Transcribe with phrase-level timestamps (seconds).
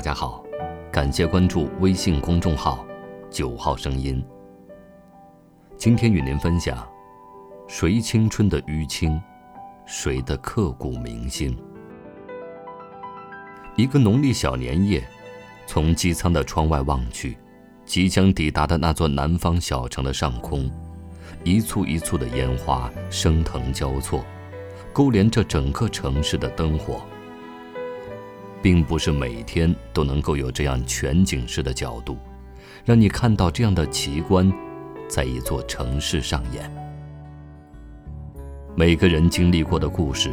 [0.00, 0.42] 大家好，
[0.90, 2.86] 感谢关注微信公众号
[3.30, 4.24] “九号声音”。
[5.76, 6.88] 今天与您分享：
[7.68, 9.20] 谁青春的淤青，
[9.84, 11.54] 谁的刻骨铭心。
[13.76, 15.06] 一个农历小年夜，
[15.66, 17.36] 从机舱的窗外望去，
[17.84, 20.70] 即将抵达的那座南方小城的上空，
[21.44, 24.24] 一簇一簇的烟花升腾交错，
[24.94, 27.02] 勾连着整个城市的灯火。
[28.62, 32.18] 并不是每天都能够有这样全景式的角度，
[32.84, 34.52] 让你看到这样的奇观，
[35.08, 36.70] 在一座城市上演。
[38.76, 40.30] 每个人经历过的故事，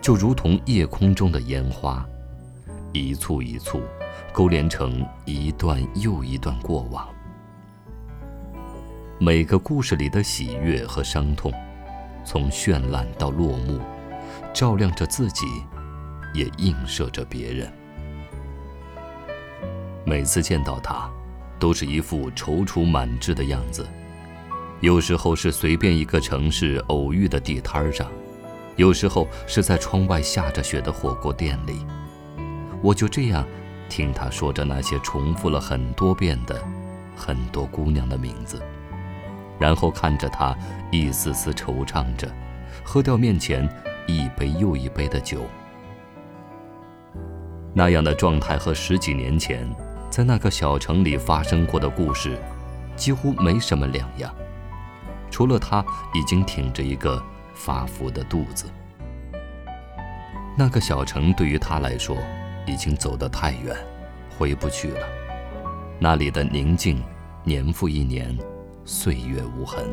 [0.00, 2.06] 就如同夜空中的烟花，
[2.92, 3.82] 一簇一簇，
[4.32, 7.06] 勾连成一段又一段过往。
[9.18, 11.52] 每个故事里的喜悦和伤痛，
[12.24, 13.80] 从绚烂到落幕，
[14.52, 15.46] 照亮着自己。
[16.36, 17.72] 也映射着别人。
[20.04, 21.10] 每次见到他，
[21.58, 23.84] 都是一副踌躇满志的样子。
[24.80, 28.06] 有时候是随便一个城市偶遇的地摊上，
[28.76, 31.84] 有时候是在窗外下着雪的火锅店里。
[32.82, 33.44] 我就这样
[33.88, 36.62] 听他说着那些重复了很多遍的
[37.16, 38.62] 很多姑娘的名字，
[39.58, 40.54] 然后看着他
[40.92, 42.30] 一丝丝惆怅着，
[42.84, 43.66] 喝掉面前
[44.06, 45.40] 一杯又一杯的酒。
[47.78, 49.68] 那样的状态和十几年前
[50.08, 52.38] 在那个小城里发生过的故事，
[52.96, 54.34] 几乎没什么两样，
[55.30, 58.64] 除了他已经挺着一个发福的肚子。
[60.56, 62.16] 那个小城对于他来说，
[62.66, 63.76] 已经走得太远，
[64.38, 65.06] 回不去了。
[65.98, 67.02] 那里的宁静，
[67.44, 68.34] 年复一年，
[68.86, 69.84] 岁月无痕。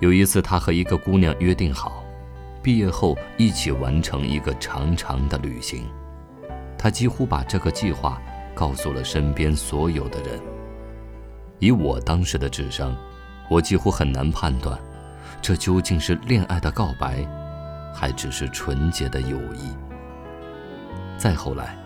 [0.00, 2.04] 有一次，他和一个姑娘约定好。
[2.66, 5.88] 毕业后一起完成一个长长的旅行，
[6.76, 8.20] 他几乎把这个计划
[8.56, 10.40] 告诉了身边所有的人。
[11.60, 12.92] 以我当时的智商，
[13.48, 14.76] 我几乎很难判断，
[15.40, 17.24] 这究竟是恋爱的告白，
[17.94, 19.72] 还只是纯洁的友谊。
[21.16, 21.78] 再后来，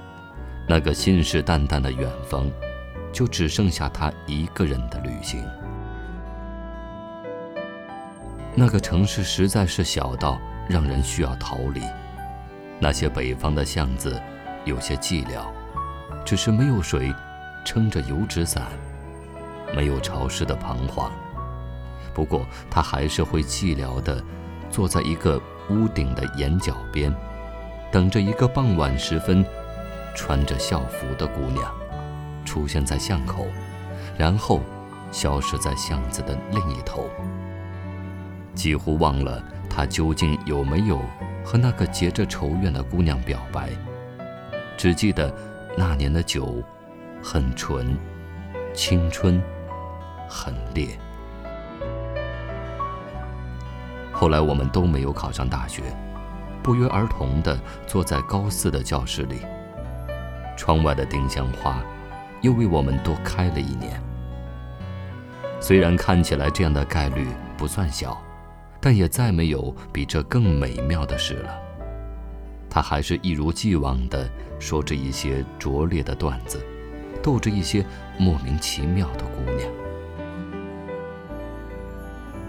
[0.66, 2.50] 那个信誓旦旦的远方，
[3.12, 5.44] 就只剩下他一个人的旅行。
[8.54, 10.40] 那个城市实在是小到。
[10.70, 11.82] 让人需要逃离。
[12.78, 14.22] 那些北方的巷子，
[14.64, 15.44] 有些寂寥，
[16.24, 17.12] 只是没有谁
[17.64, 18.68] 撑着油纸伞，
[19.74, 21.10] 没有潮湿的彷徨。
[22.14, 24.22] 不过，他还是会寂寥地
[24.70, 27.12] 坐在一个屋顶的檐角边，
[27.90, 29.44] 等着一个傍晚时分
[30.14, 31.68] 穿着校服的姑娘
[32.44, 33.44] 出现在巷口，
[34.16, 34.60] 然后
[35.10, 37.10] 消失在巷子的另一头。
[38.54, 39.42] 几乎忘了。
[39.70, 41.00] 他究竟有没有
[41.44, 43.70] 和那个结着仇怨的姑娘表白？
[44.76, 45.32] 只记得
[45.78, 46.62] 那年的酒
[47.22, 47.96] 很纯，
[48.74, 49.40] 青春
[50.28, 50.88] 很烈。
[54.10, 55.82] 后来我们都没有考上大学，
[56.62, 59.40] 不约而同地坐在高四的教室里。
[60.56, 61.82] 窗外的丁香花
[62.42, 63.98] 又为我们多开了一年。
[65.58, 68.20] 虽然看起来这样的概率不算小。
[68.80, 71.58] 但也再没有比这更美妙的事了。
[72.68, 76.64] 他还是一如既往地说着一些拙劣的段子，
[77.22, 77.84] 逗着一些
[78.18, 79.68] 莫名其妙的姑娘。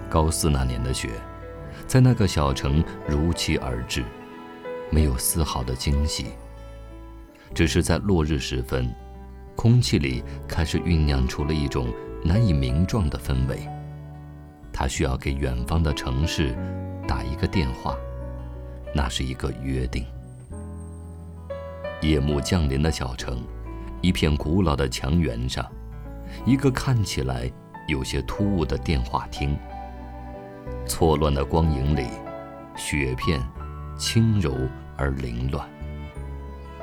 [0.08, 1.10] 高四那年的雪，
[1.86, 4.04] 在那个小城如期而至，
[4.90, 6.26] 没有丝毫的惊喜。
[7.54, 8.94] 只是在落日时分，
[9.56, 11.92] 空气里开始酝酿出了一种
[12.24, 13.66] 难以名状的氛围。
[14.72, 16.56] 他需要给远方的城市
[17.06, 17.96] 打一个电话，
[18.94, 20.06] 那是一个约定。
[22.00, 23.44] 夜幕降临的小城，
[24.00, 25.64] 一片古老的墙垣上，
[26.44, 27.48] 一个看起来
[27.86, 29.56] 有些突兀的电话亭。
[30.86, 32.08] 错乱的光影里，
[32.74, 33.40] 雪片
[33.96, 34.56] 轻柔
[34.96, 35.68] 而凌乱。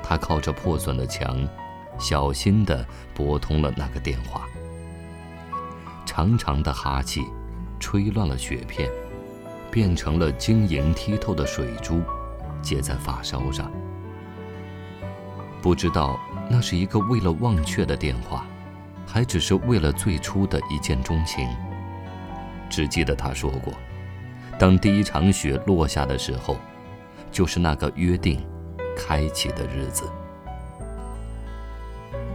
[0.02, 1.46] 他靠着破损的墙，
[1.98, 4.48] 小心地拨通了那个电话。
[6.06, 7.22] 长长的哈气。
[7.80, 8.88] 吹乱了雪片，
[9.70, 12.02] 变成了晶莹剔透的水珠，
[12.62, 13.72] 结在发梢上。
[15.62, 18.46] 不知道那是一个为了忘却的电话，
[19.06, 21.48] 还只是为了最初的一见钟情。
[22.68, 23.72] 只记得他说过，
[24.58, 26.56] 当第一场雪落下的时候，
[27.32, 28.46] 就是那个约定
[28.96, 30.08] 开启的日子。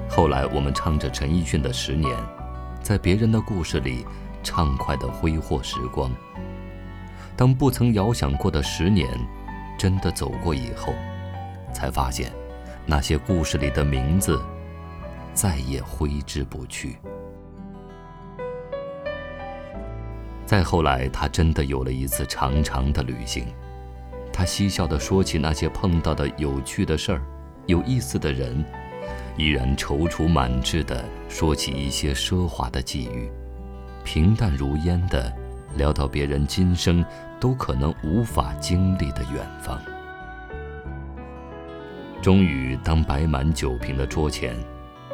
[0.10, 2.12] 后来我们唱着陈奕迅的《十年》，
[2.82, 4.06] 在别人的故事里。
[4.46, 6.10] 畅快的挥霍时光。
[7.36, 9.10] 当不曾遥想过的十年
[9.78, 10.94] 真的走过以后，
[11.74, 12.32] 才发现，
[12.86, 14.42] 那些故事里的名字
[15.34, 16.96] 再也挥之不去。
[20.46, 23.48] 再后来，他真的有了一次长长的旅行。
[24.32, 27.22] 他嬉笑地说起那些碰到的有趣的事儿、
[27.66, 28.64] 有意思的人，
[29.38, 33.30] 依然踌躇满志地说起一些奢华的际遇，
[34.06, 35.30] 平淡如烟的
[35.75, 37.04] 聊到别人今生
[37.40, 39.81] 都可能无法经历的远方。
[42.22, 44.56] 终于，当摆满酒瓶的桌前，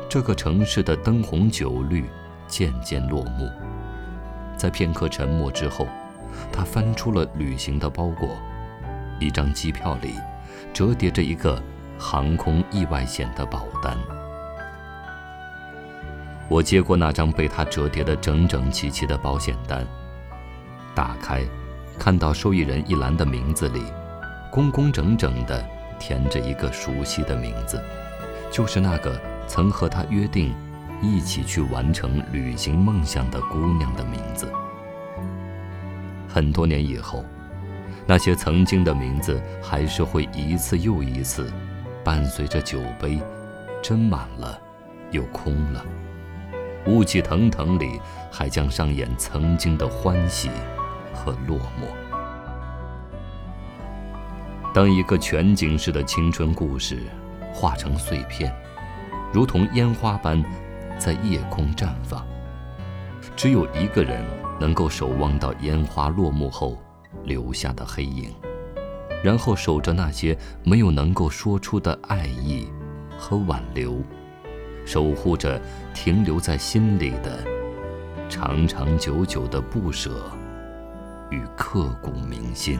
[0.07, 2.05] 这个城市的灯红酒绿
[2.47, 3.49] 渐渐落幕。
[4.55, 5.87] 在片刻沉默之后，
[6.51, 8.37] 他翻出了旅行的包裹，
[9.19, 10.13] 一张机票里
[10.73, 11.61] 折叠着一个
[11.97, 13.97] 航空意外险的保单。
[16.51, 19.87] 我接过那张被他折叠得整整齐齐的保险单，
[20.93, 21.45] 打开，
[21.97, 23.81] 看到受益人一栏的名字里，
[24.51, 25.65] 工工整整地
[25.97, 27.81] 填着一个熟悉的名字，
[28.51, 29.17] 就是那个
[29.47, 30.53] 曾和他约定。
[31.03, 34.47] 一起去完成旅行梦想的姑娘的名字。
[36.29, 37.25] 很多年以后，
[38.05, 41.51] 那些曾经的名字还是会一次又一次，
[42.03, 43.19] 伴随着酒杯
[43.81, 44.61] 斟满了，
[45.09, 45.83] 又空了。
[46.85, 47.99] 雾气腾腾里，
[48.31, 50.49] 还将上演曾经的欢喜
[51.13, 51.87] 和落寞。
[54.73, 57.03] 当一个全景式的青春故事
[57.53, 58.53] 化成碎片，
[59.33, 60.43] 如同烟花般。
[60.99, 62.23] 在夜空绽放，
[63.35, 64.23] 只有一个人
[64.59, 66.77] 能够守望到烟花落幕后
[67.23, 68.31] 留下的黑影，
[69.23, 72.71] 然后守着那些没有能够说出的爱意
[73.17, 73.99] 和挽留，
[74.85, 75.59] 守护着
[75.93, 77.43] 停留在心里的
[78.29, 80.31] 长长久久的不舍
[81.29, 82.79] 与刻骨铭心。